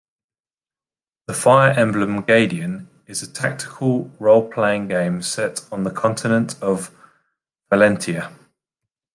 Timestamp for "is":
3.05-3.21